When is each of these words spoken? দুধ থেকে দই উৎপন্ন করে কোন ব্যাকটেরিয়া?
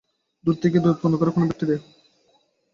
দুধ 0.45 0.55
থেকে 0.63 0.77
দই 0.79 0.91
উৎপন্ন 0.93 1.13
করে 1.17 1.31
কোন 1.31 1.43
ব্যাকটেরিয়া? 1.43 1.79